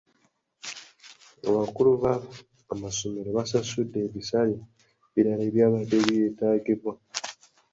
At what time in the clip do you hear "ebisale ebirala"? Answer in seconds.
4.07-5.43